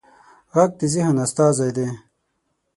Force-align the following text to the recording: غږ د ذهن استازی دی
غږ 0.55 0.71
د 0.79 0.81
ذهن 0.93 1.15
استازی 1.25 1.69
دی 1.77 1.87